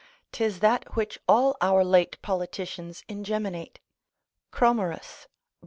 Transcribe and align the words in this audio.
'Tis 0.31 0.61
that 0.61 0.95
which 0.95 1.19
all 1.27 1.55
our 1.61 1.83
late 1.83 2.19
politicians 2.23 3.03
ingeminate. 3.07 3.79
Cromerus, 4.51 5.25
l. 5.25 5.29